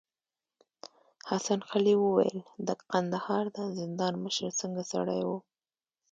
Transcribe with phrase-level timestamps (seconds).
[1.29, 5.29] حسن قلي وويل: د کندهار د زندان مشر څنګه سړی و؟